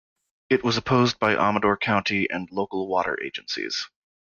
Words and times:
It 0.49 0.63
was 0.63 0.77
opposed 0.77 1.19
by 1.19 1.35
Amador 1.35 1.77
County 1.77 2.27
and 2.27 2.49
local 2.51 2.87
water 2.87 3.21
agencies. 3.21 3.87